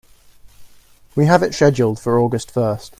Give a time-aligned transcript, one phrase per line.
[1.15, 2.89] We have it scheduled for August first.